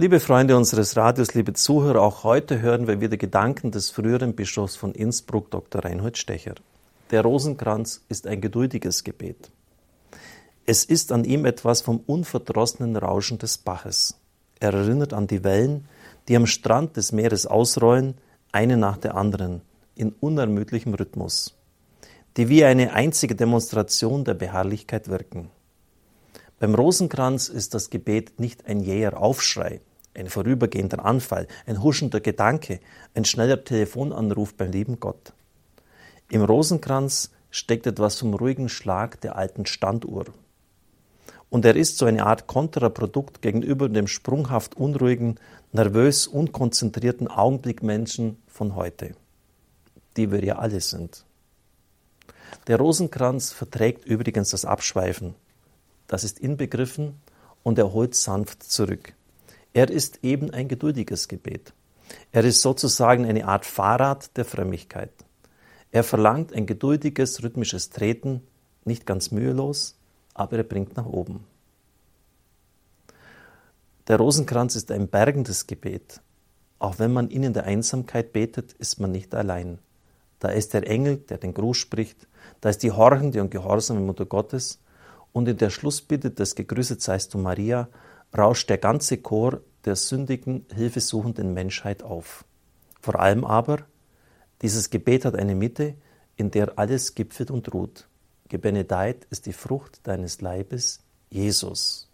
Liebe 0.00 0.18
Freunde 0.18 0.56
unseres 0.56 0.96
Radios, 0.96 1.34
liebe 1.34 1.52
Zuhörer, 1.52 2.00
auch 2.00 2.24
heute 2.24 2.62
hören 2.62 2.86
wir 2.86 3.02
wieder 3.02 3.18
Gedanken 3.18 3.70
des 3.70 3.90
früheren 3.90 4.34
Bischofs 4.34 4.74
von 4.74 4.92
Innsbruck, 4.92 5.50
Dr. 5.50 5.84
Reinhold 5.84 6.16
Stecher. 6.16 6.54
Der 7.10 7.20
Rosenkranz 7.20 8.00
ist 8.08 8.26
ein 8.26 8.40
geduldiges 8.40 9.04
Gebet. 9.04 9.50
Es 10.64 10.86
ist 10.86 11.12
an 11.12 11.24
ihm 11.24 11.44
etwas 11.44 11.82
vom 11.82 12.00
unverdrossenen 12.06 12.96
Rauschen 12.96 13.36
des 13.36 13.58
Baches. 13.58 14.18
Er 14.58 14.72
erinnert 14.72 15.12
an 15.12 15.26
die 15.26 15.44
Wellen, 15.44 15.86
die 16.28 16.36
am 16.36 16.46
Strand 16.46 16.96
des 16.96 17.12
Meeres 17.12 17.44
ausrollen, 17.44 18.14
eine 18.52 18.78
nach 18.78 18.96
der 18.96 19.16
anderen, 19.16 19.60
in 19.96 20.14
unermüdlichem 20.18 20.94
Rhythmus, 20.94 21.58
die 22.38 22.48
wie 22.48 22.64
eine 22.64 22.94
einzige 22.94 23.34
Demonstration 23.34 24.24
der 24.24 24.32
Beharrlichkeit 24.32 25.08
wirken. 25.08 25.50
Beim 26.58 26.74
Rosenkranz 26.74 27.50
ist 27.50 27.74
das 27.74 27.90
Gebet 27.90 28.40
nicht 28.40 28.64
ein 28.64 28.80
jäher 28.80 29.20
Aufschrei, 29.20 29.82
ein 30.20 30.28
vorübergehender 30.28 31.04
Anfall, 31.04 31.48
ein 31.66 31.82
huschender 31.82 32.20
Gedanke, 32.20 32.78
ein 33.14 33.24
schneller 33.24 33.64
Telefonanruf 33.64 34.54
beim 34.54 34.70
lieben 34.70 35.00
Gott. 35.00 35.32
Im 36.28 36.42
Rosenkranz 36.42 37.30
steckt 37.50 37.86
etwas 37.86 38.16
vom 38.16 38.34
ruhigen 38.34 38.68
Schlag 38.68 39.20
der 39.22 39.36
alten 39.36 39.66
Standuhr. 39.66 40.26
Und 41.48 41.64
er 41.64 41.74
ist 41.74 41.98
so 41.98 42.06
eine 42.06 42.24
Art 42.24 42.46
Kontraprodukt 42.46 43.42
gegenüber 43.42 43.88
dem 43.88 44.06
sprunghaft 44.06 44.76
unruhigen, 44.76 45.40
nervös 45.72 46.28
unkonzentrierten 46.28 47.26
Augenblickmenschen 47.26 48.40
von 48.46 48.76
heute, 48.76 49.16
die 50.16 50.30
wir 50.30 50.44
ja 50.44 50.58
alle 50.58 50.80
sind. 50.80 51.24
Der 52.68 52.76
Rosenkranz 52.78 53.52
verträgt 53.52 54.04
übrigens 54.04 54.50
das 54.50 54.64
Abschweifen. 54.64 55.34
Das 56.06 56.22
ist 56.22 56.38
inbegriffen 56.38 57.20
und 57.64 57.78
er 57.78 57.92
holt 57.92 58.14
sanft 58.14 58.62
zurück. 58.62 59.14
Er 59.72 59.88
ist 59.90 60.20
eben 60.22 60.50
ein 60.50 60.68
geduldiges 60.68 61.28
Gebet. 61.28 61.72
Er 62.32 62.44
ist 62.44 62.60
sozusagen 62.60 63.24
eine 63.24 63.46
Art 63.46 63.64
Fahrrad 63.64 64.36
der 64.36 64.44
Frömmigkeit. 64.44 65.12
Er 65.92 66.04
verlangt 66.04 66.52
ein 66.52 66.66
geduldiges, 66.66 67.42
rhythmisches 67.42 67.90
Treten, 67.90 68.42
nicht 68.84 69.06
ganz 69.06 69.30
mühelos, 69.30 69.96
aber 70.34 70.58
er 70.58 70.64
bringt 70.64 70.96
nach 70.96 71.06
oben. 71.06 71.44
Der 74.08 74.16
Rosenkranz 74.16 74.74
ist 74.74 74.90
ein 74.90 75.08
bergendes 75.08 75.66
Gebet. 75.66 76.20
Auch 76.80 76.98
wenn 76.98 77.12
man 77.12 77.30
ihn 77.30 77.44
in 77.44 77.52
der 77.52 77.64
Einsamkeit 77.64 78.32
betet, 78.32 78.72
ist 78.72 78.98
man 78.98 79.12
nicht 79.12 79.34
allein. 79.34 79.78
Da 80.40 80.48
ist 80.48 80.74
der 80.74 80.88
Engel, 80.88 81.18
der 81.18 81.38
den 81.38 81.54
Gruß 81.54 81.76
spricht, 81.76 82.26
da 82.60 82.70
ist 82.70 82.82
die 82.82 82.92
horchende 82.92 83.40
und 83.40 83.50
gehorsame 83.50 84.00
Mutter 84.00 84.26
Gottes, 84.26 84.80
und 85.32 85.46
in 85.46 85.58
der 85.58 85.70
Schlussbitte 85.70 86.30
des 86.30 86.56
Gegrüßet 86.56 87.00
seist 87.00 87.34
du 87.34 87.38
Maria 87.38 87.88
rauscht 88.36 88.70
der 88.70 88.78
ganze 88.78 89.18
Chor 89.18 89.60
der 89.84 89.96
sündigen, 89.96 90.66
hilfesuchenden 90.74 91.54
Menschheit 91.54 92.02
auf. 92.02 92.44
Vor 93.00 93.18
allem 93.18 93.44
aber, 93.44 93.78
dieses 94.62 94.90
Gebet 94.90 95.24
hat 95.24 95.34
eine 95.34 95.54
Mitte, 95.54 95.94
in 96.36 96.50
der 96.50 96.78
alles 96.78 97.14
gipfelt 97.14 97.50
und 97.50 97.72
ruht. 97.72 98.08
Gebenedeit 98.48 99.26
ist 99.30 99.46
die 99.46 99.52
Frucht 99.52 100.06
deines 100.06 100.40
Leibes, 100.40 101.00
Jesus. 101.30 102.08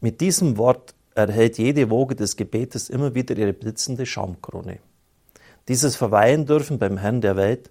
Mit 0.00 0.20
diesem 0.20 0.56
Wort 0.56 0.94
erhält 1.14 1.58
jede 1.58 1.90
Woge 1.90 2.14
des 2.14 2.36
Gebetes 2.36 2.88
immer 2.88 3.14
wieder 3.14 3.36
ihre 3.36 3.52
blitzende 3.52 4.06
Schaumkrone. 4.06 4.78
Dieses 5.66 5.96
Verweilen 5.96 6.46
dürfen 6.46 6.78
beim 6.78 6.96
Herrn 6.96 7.20
der 7.20 7.36
Welt, 7.36 7.70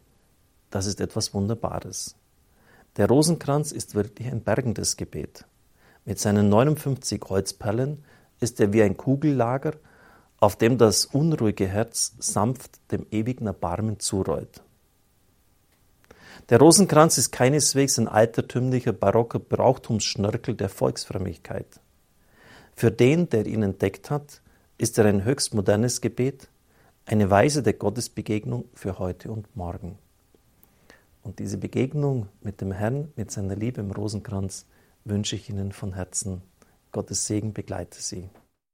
das 0.70 0.86
ist 0.86 1.00
etwas 1.00 1.34
Wunderbares. 1.34 2.16
Der 2.98 3.08
Rosenkranz 3.08 3.72
ist 3.72 3.96
wirklich 3.96 4.28
ein 4.28 4.42
bergendes 4.42 4.98
Gebet. 4.98 5.46
Mit 6.08 6.19
seinen 6.19 6.47
59 6.47 7.22
Holzperlen 7.27 8.02
ist 8.39 8.61
er 8.61 8.72
wie 8.72 8.81
ein 8.81 8.95
Kugellager, 8.95 9.73
auf 10.39 10.55
dem 10.55 10.77
das 10.77 11.03
unruhige 11.03 11.67
Herz 11.67 12.16
sanft 12.17 12.80
dem 12.94 13.05
ewigen 13.11 13.45
Erbarmen 13.45 14.00
zurollt. 14.00 14.63
Der 16.50 16.59
Rosenkranz 16.59 17.17
ist 17.17 17.34
keineswegs 17.34 18.00
ein 18.00 18.07
altertümlicher 18.07 18.94
barocker 18.94 19.40
Brauchtumsschnörkel 19.40 20.56
der 20.56 20.69
Volksfrömmigkeit. 20.69 21.81
Für 22.73 22.90
den, 22.90 23.28
der 23.28 23.46
ihn 23.46 23.63
entdeckt 23.63 24.09
hat, 24.09 24.41
ist 24.78 24.97
er 24.97 25.07
ein 25.07 25.25
höchst 25.25 25.53
modernes 25.53 26.00
Gebet, 26.00 26.47
eine 27.06 27.29
Weise 27.29 27.63
der 27.63 27.73
Gottesbegegnung 27.73 28.63
für 28.73 28.97
heute 28.97 29.29
und 29.29 29.53
morgen. 29.57 29.97
Und 31.22 31.40
diese 31.40 31.57
Begegnung 31.57 32.29
mit 32.40 32.62
dem 32.62 32.72
Herrn, 32.72 33.12
mit 33.17 33.29
seiner 33.29 33.57
Liebe 33.57 33.81
im 33.81 33.91
Rosenkranz, 33.91 34.66
wünsche 35.09 35.35
ich 35.35 35.50
Ihnen 35.50 35.72
von 35.72 35.94
Herzen. 35.94 36.41
Gottes 36.91 37.28
Segen 37.28 37.53
begleite 37.53 38.01
Sie. 38.01 38.29